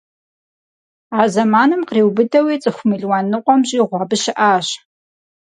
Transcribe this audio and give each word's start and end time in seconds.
А 1.19 1.21
зэманым 1.33 1.81
къриубыдэуи 1.87 2.55
цӀыху 2.61 2.87
мелуан 2.89 3.25
ныкъуэм 3.31 3.61
щӀигъу 3.67 3.99
абы 4.03 4.17
щыӀащ. 4.21 4.67